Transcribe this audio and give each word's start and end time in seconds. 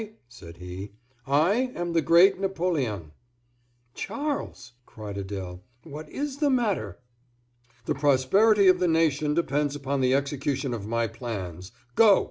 said 0.29 0.57
he; 0.57 0.93
"I 1.27 1.71
am 1.75 1.93
the 1.93 2.01
Great 2.01 2.39
Napoleon!" 2.39 3.11
"Charles!" 3.93 4.71
cried 4.87 5.15
Adèle, 5.15 5.59
"what 5.83 6.09
is 6.09 6.37
the 6.37 6.49
matter?" 6.49 6.97
"The 7.85 7.93
prosperity 7.93 8.67
of 8.67 8.79
the 8.79 8.87
nation 8.87 9.35
depends 9.35 9.75
upon 9.75 10.01
the 10.01 10.15
execution 10.15 10.73
of 10.73 10.87
my 10.87 11.05
plans. 11.05 11.71
Go!" 11.93 12.19